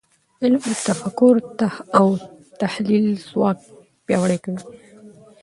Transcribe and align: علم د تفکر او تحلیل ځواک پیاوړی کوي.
علم 0.43 0.61
د 0.71 0.73
تفکر 0.87 1.35
او 1.99 2.07
تحلیل 2.61 3.05
ځواک 3.27 3.59
پیاوړی 4.05 4.39
کوي. 4.43 4.61